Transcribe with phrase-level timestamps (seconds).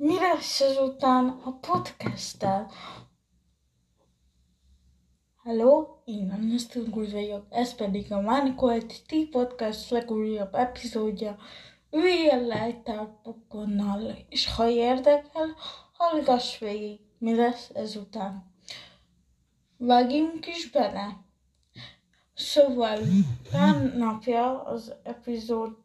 [0.00, 2.70] mi lesz ezután a podcasttel.
[5.42, 11.36] Hello, én Ernest vagyok, ez pedig a Mánikolt T Podcast legújabb epizódja.
[11.90, 12.82] Üljél le egy
[13.22, 15.56] pokonnal, és ha érdekel,
[15.92, 18.54] hallgass végig, mi lesz ezután.
[19.76, 21.24] Vágjunk is bele!
[22.34, 22.98] Szóval
[23.50, 25.76] pár napja az epizód,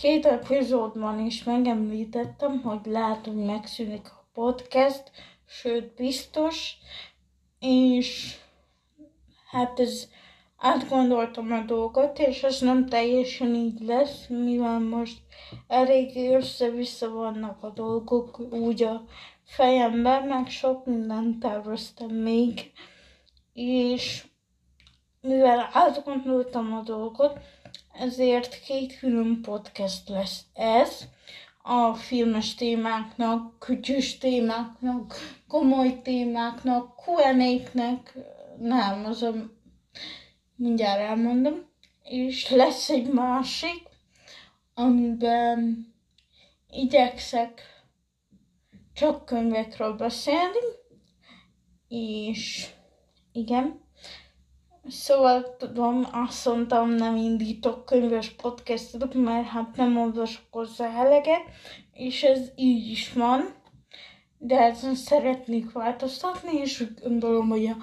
[0.00, 5.10] két epizódban is megemlítettem, hogy lehet, hogy megszűnik a podcast,
[5.46, 6.76] sőt biztos,
[7.58, 8.36] és
[9.50, 10.08] hát ez
[10.56, 15.18] átgondoltam a dolgot, és ez nem teljesen így lesz, mivel most
[15.66, 19.04] elég össze-vissza vannak a dolgok úgy a
[19.44, 22.72] fejemben, meg sok mindent terveztem még,
[23.52, 24.26] és
[25.20, 27.38] mivel átgondoltam a dolgot,
[28.00, 31.04] ezért két külön podcast lesz ez,
[31.62, 35.14] a filmes témáknak, kütyűs témáknak,
[35.48, 38.18] komoly témáknak, Q&A-knek,
[38.58, 39.32] nem, az a,
[40.56, 41.68] mindjárt elmondom,
[42.02, 43.88] és lesz egy másik,
[44.74, 45.92] amiben
[46.70, 47.62] igyekszek
[48.94, 50.58] csak könyvekről beszélni,
[51.88, 52.70] és
[53.32, 53.80] igen,
[54.88, 61.42] Szóval tudom, azt mondtam, nem indítok könyves podcastot, mert hát nem olvasok hozzá eleget,
[61.92, 63.54] és ez így is van.
[64.38, 67.76] De ezen szeretnék változtatni, és úgy gondolom, hogy a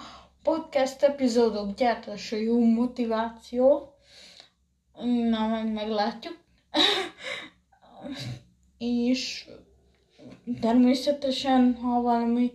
[0.44, 3.94] podcast epizódok gyártása jó motiváció.
[5.30, 6.38] Na, majd meglátjuk.
[8.78, 9.50] és
[10.62, 12.52] természetesen, ha valami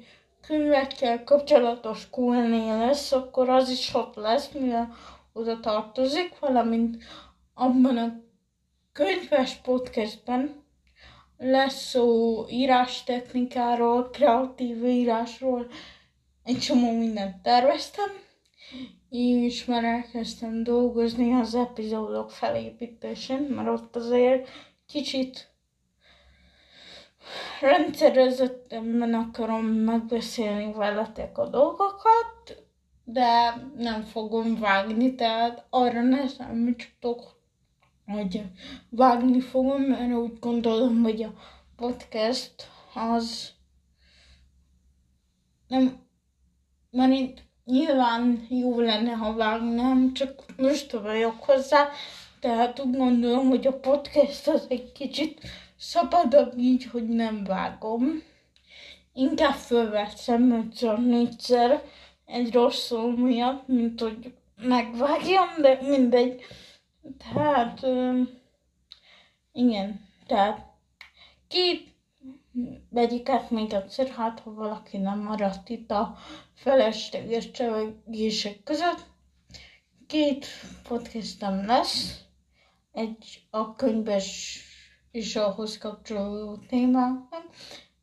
[0.53, 4.95] könyvekkel kapcsolatos Q&A lesz, akkor az is ott lesz, mivel
[5.33, 7.03] oda tartozik, valamint
[7.55, 8.21] abban a
[8.93, 10.65] könyves podcastben
[11.39, 15.67] lesz szó írástechnikáról, kreatív írásról,
[16.45, 18.11] egy csomó mindent terveztem,
[19.09, 24.49] és már elkezdtem dolgozni az epizódok felépítésén, mert ott azért
[24.87, 25.52] kicsit
[27.61, 32.63] rendszerezettemben akarom megbeszélni veletek a dolgokat,
[33.05, 37.41] de nem fogom vágni, tehát arra ne számítsatok,
[38.07, 38.43] hogy
[38.89, 41.33] vágni fogom, mert úgy gondolom, hogy a
[41.77, 43.53] podcast az
[45.69, 46.01] nem,
[46.91, 51.89] mert itt nyilván jó lenne, ha vágnám, csak most vagyok hozzá,
[52.41, 55.41] tehát úgy gondolom, hogy a podcast az egy kicsit
[55.83, 58.23] szabadabb így, hogy nem vágom.
[59.13, 61.83] Inkább fölveszem ötször, négyszer
[62.25, 66.43] egy rossz szó miatt, mint hogy megvágjam, de mindegy.
[67.19, 67.87] Tehát,
[69.53, 70.67] igen, tehát
[71.49, 71.95] két
[72.91, 76.17] vegyik át még egyszer, hát ha valaki nem maradt itt a
[76.55, 79.07] felesleges csevegések között.
[80.07, 80.47] Két
[80.89, 82.25] podcastem lesz,
[82.93, 84.61] egy a könyves
[85.13, 87.45] és ahhoz kapcsolódó témáknak,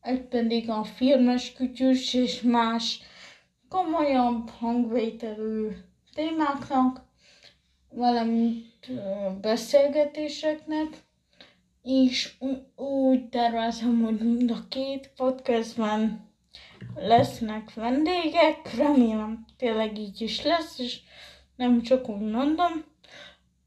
[0.01, 2.99] egy pedig a filmes kütyűs és más
[3.69, 5.69] komolyabb hangvételű
[6.13, 7.01] témáknak,
[7.89, 8.91] valamint
[9.41, 10.87] beszélgetéseknek,
[11.83, 12.33] és
[12.75, 16.27] úgy tervezem, hogy mind a két podcastben
[16.95, 20.99] lesznek vendégek, remélem tényleg így is lesz, és
[21.55, 22.88] nem csak úgy mondom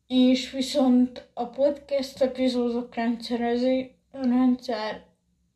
[0.07, 3.95] és viszont a podcast epizódok rendszerezi,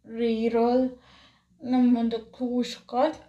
[0.05, 0.99] rendszeréről
[1.59, 3.25] nem mondok túl sokat.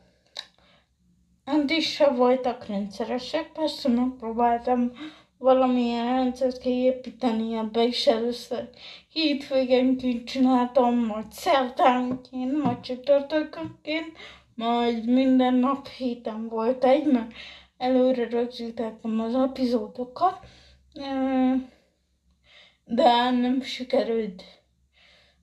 [1.43, 4.91] Eddig se voltak rendszeresek, persze megpróbáltam
[5.37, 8.69] valamilyen rendszert kiépíteni ebbe is először.
[9.09, 14.11] Hétvégenként csináltam, majd szerdánként, majd csütörtökönként,
[14.55, 17.31] majd minden nap héten volt egy, mert
[17.77, 20.39] előre rögzítettem az epizódokat
[22.85, 24.43] de nem sikerült.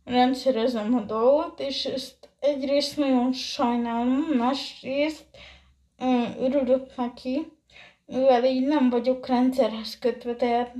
[0.04, 5.26] Rendszerezem a dolgot, és ezt egyrészt nagyon sajnálom, másrészt
[6.38, 7.46] örülök neki,
[8.06, 10.74] mivel így nem vagyok rendszerhez kötve, tehát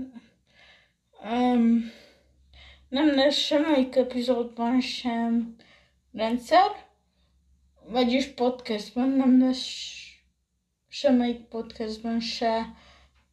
[1.31, 1.91] um,
[2.88, 5.56] nem lesz semmelyik epizódban sem
[6.12, 6.70] rendszer,
[7.88, 9.93] vagyis podcastban nem lesz
[10.88, 12.75] semmelyik podcastban se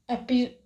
[0.05, 0.60] epi-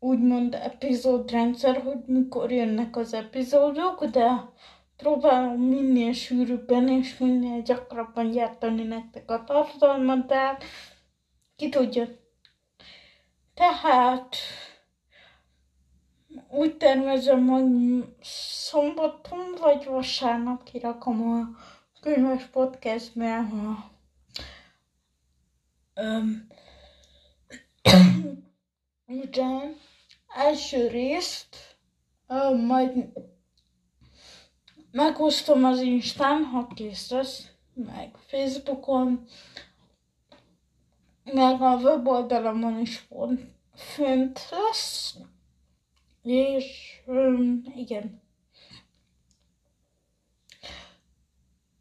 [0.00, 4.48] úgymond epizódrendszer, hogy mikor jönnek az epizódok, de
[4.96, 10.58] próbálom minél sűrűbben és minél gyakrabban gyártani nektek a tartalmat, de
[11.56, 12.06] ki tudja.
[13.54, 14.36] Tehát
[16.48, 17.64] úgy tervezem, hogy
[18.22, 21.48] szombaton vagy vasárnap kirakom a
[22.00, 23.90] könyves podcastbe a
[26.00, 26.46] um,
[29.22, 29.46] ugye
[30.34, 31.78] első részt
[32.28, 33.08] um, majd
[34.90, 37.12] megosztom az Instán, ha kész
[37.74, 39.26] meg Facebookon,
[41.24, 43.08] meg a weboldalamon is
[43.74, 45.16] fönt lesz.
[46.22, 48.22] És um, igen.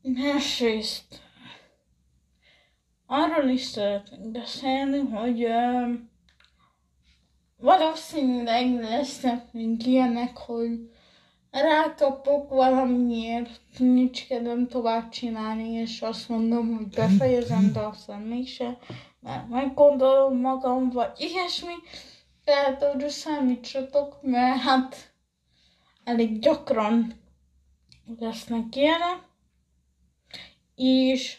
[0.01, 1.21] Másrészt
[3.05, 6.08] arról is szeretnék beszélni, hogy um,
[7.59, 10.89] valószínűleg lesznek még ilyenek, hogy
[11.51, 18.77] rákapok valamiért, nincs kedvem tovább csinálni, és azt mondom, hogy befejezem, de aztán mégse,
[19.19, 21.73] mert meggondolom magam, vagy ilyesmi.
[22.43, 25.13] Tehát arra számítsatok, mert hát
[26.03, 27.13] elég gyakran
[28.19, 29.27] lesznek ilyenek,
[30.75, 31.37] és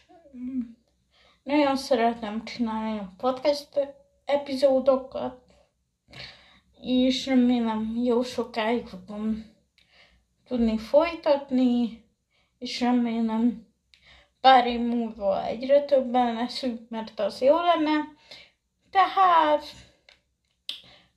[1.42, 3.94] nagyon szeretem csinálni a podcast
[4.24, 5.49] epizódokat,
[6.82, 9.44] és remélem jó sokáig fogom
[10.48, 12.04] tudni folytatni,
[12.58, 13.66] és remélem
[14.40, 17.98] pár év múlva egyre többen leszünk, mert az jó lenne.
[18.90, 19.64] Tehát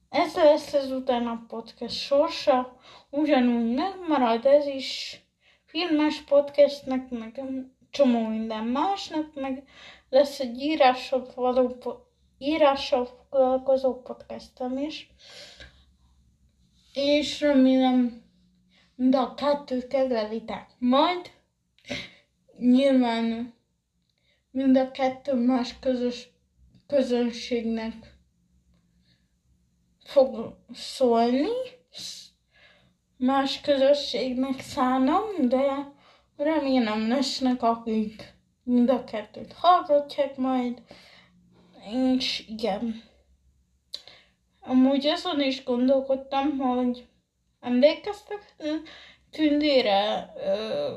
[0.10, 2.78] ez lesz ezután a podcast sorsa,
[3.10, 5.19] ugyanúgy megmarad ez is
[5.66, 7.42] filmes podcastnek, meg
[7.89, 9.63] csomó minden másnak, meg
[10.10, 11.78] lesz egy írással, való,
[12.44, 15.10] írással foglalkozó podcastem is.
[16.94, 18.24] És remélem,
[18.95, 20.68] de a kettőt kedvelitek.
[20.80, 21.31] Majd
[22.57, 23.54] nyilván
[24.51, 26.31] mind a kettő más közös
[26.88, 28.18] közönségnek
[30.04, 31.48] fog szólni,
[33.18, 35.92] más közösségnek szánom, de
[36.38, 40.81] remélem lesznek, akik mind a kettőt hallgatják majd,
[41.91, 43.03] és igen.
[44.62, 47.07] Amúgy azon is gondolkodtam, hogy
[47.59, 48.56] emlékeztek
[49.31, 50.94] Tündére, ö,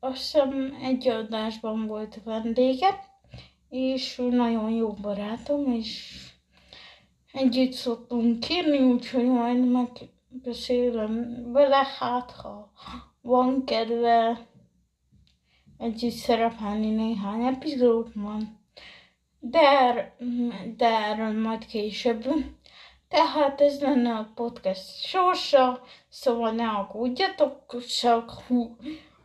[0.00, 3.04] azt hiszem egy adásban volt vendége,
[3.68, 6.20] és nagyon jó barátom, és
[7.32, 12.72] együtt szoktunk írni, úgyhogy majd megbeszélem vele, hát ha
[13.20, 14.46] van kedve
[15.78, 18.63] együtt szerepelni néhány epizódban.
[19.50, 20.16] De,
[20.76, 22.24] de erről majd később.
[23.08, 28.76] Tehát ez lenne a podcast sorsa, szóval ne aggódjatok, csak hú,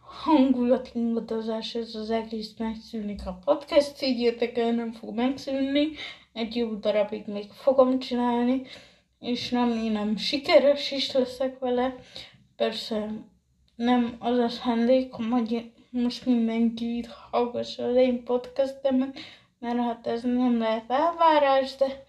[0.02, 5.90] hangulatingadozás, ez az egész megszűnik a podcast, így jöttek el, nem fog megszűnni,
[6.34, 8.62] egy jó darabig még fogom csinálni,
[9.20, 11.96] és nem sikeres is leszek vele.
[12.56, 13.10] Persze
[13.76, 19.20] nem az a szándékom, hogy most mindenki hallgassa az én podcastemet,
[19.60, 22.06] mert hát ez nem lehet elvárás, de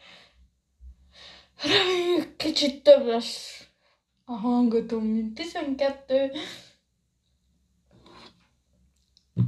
[1.63, 3.69] reméljük kicsit több lesz
[4.25, 6.33] a hangatom, mint 12.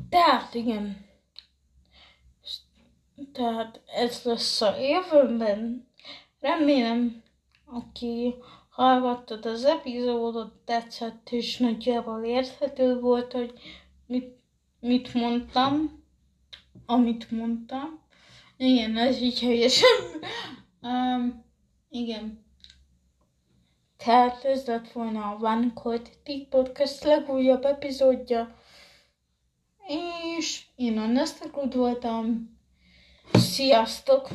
[0.08, 1.06] Tehát igen.
[3.32, 5.88] Tehát ez lesz a jövőben.
[6.40, 7.22] Remélem,
[7.64, 8.34] aki
[8.69, 13.52] hallgattad az epizódot, tetszett és nagyjából érthető volt, hogy
[14.06, 14.37] mit,
[14.81, 16.05] mit mondtam,
[16.86, 18.01] amit mondtam.
[18.64, 19.90] Igen, ez így helyesen.
[20.82, 21.44] um,
[21.88, 22.44] igen.
[23.96, 28.56] Tehát ez lett volna a Van Quality Podcast legújabb epizódja.
[30.38, 32.58] És én a Nesztakud voltam.
[33.32, 34.28] Sziasztok!